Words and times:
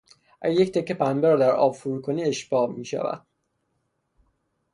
اگر 0.41 0.59
یک 0.61 0.71
تکه 0.71 0.93
پنبه 0.93 1.27
را 1.29 1.35
در 1.37 1.51
آب 1.51 1.75
فرو 1.75 2.01
کنی 2.01 2.23
اشباع 2.23 2.67
میشود. 2.69 3.25